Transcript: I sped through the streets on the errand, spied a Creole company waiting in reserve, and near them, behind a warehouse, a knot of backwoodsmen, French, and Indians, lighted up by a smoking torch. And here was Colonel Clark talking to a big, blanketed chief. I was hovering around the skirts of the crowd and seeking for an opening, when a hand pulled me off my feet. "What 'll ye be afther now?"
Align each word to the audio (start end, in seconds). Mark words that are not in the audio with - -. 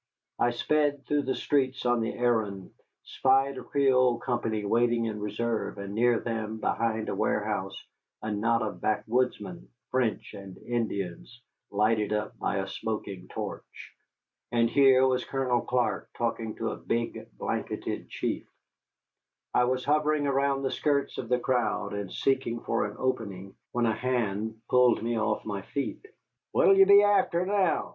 I 0.39 0.49
sped 0.49 1.05
through 1.05 1.25
the 1.25 1.35
streets 1.35 1.85
on 1.85 1.99
the 2.01 2.15
errand, 2.15 2.71
spied 3.03 3.59
a 3.59 3.63
Creole 3.63 4.17
company 4.17 4.65
waiting 4.65 5.05
in 5.05 5.19
reserve, 5.19 5.77
and 5.77 5.93
near 5.93 6.19
them, 6.19 6.57
behind 6.59 7.07
a 7.07 7.13
warehouse, 7.13 7.79
a 8.23 8.31
knot 8.31 8.63
of 8.63 8.81
backwoodsmen, 8.81 9.67
French, 9.91 10.33
and 10.33 10.57
Indians, 10.57 11.39
lighted 11.69 12.13
up 12.13 12.35
by 12.39 12.57
a 12.57 12.67
smoking 12.67 13.27
torch. 13.27 13.93
And 14.51 14.71
here 14.71 15.05
was 15.07 15.23
Colonel 15.23 15.61
Clark 15.61 16.09
talking 16.17 16.55
to 16.55 16.71
a 16.71 16.77
big, 16.77 17.29
blanketed 17.37 18.09
chief. 18.09 18.47
I 19.53 19.65
was 19.65 19.85
hovering 19.85 20.25
around 20.25 20.63
the 20.63 20.71
skirts 20.71 21.19
of 21.19 21.29
the 21.29 21.37
crowd 21.37 21.93
and 21.93 22.11
seeking 22.11 22.61
for 22.61 22.85
an 22.87 22.95
opening, 22.97 23.53
when 23.71 23.85
a 23.85 23.93
hand 23.93 24.61
pulled 24.67 25.03
me 25.03 25.19
off 25.19 25.45
my 25.45 25.61
feet. 25.61 26.03
"What 26.53 26.67
'll 26.67 26.73
ye 26.75 26.85
be 26.85 27.01
afther 27.03 27.45
now?" 27.45 27.89